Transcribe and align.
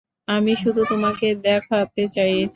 আমি 0.27 0.53
শুধু 0.57 0.81
তোমাকে 0.85 1.27
দেখাতে 1.43 2.03
চেয়েছি। 2.15 2.49